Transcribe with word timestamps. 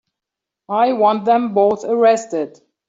I 0.67 0.93
want 0.93 1.25
them 1.25 1.53
both 1.53 1.85
arrested. 1.85 2.59